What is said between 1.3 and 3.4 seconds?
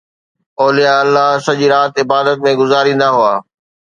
سڄي رات عبادت ۾ گذاريندا هئا.